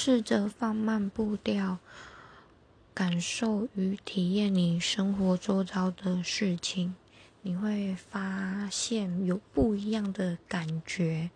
[0.00, 1.78] 试着放慢步调
[2.94, 6.94] 感受与体验你生活周遭的事情。
[7.42, 11.30] 你会发现有不一样的感觉。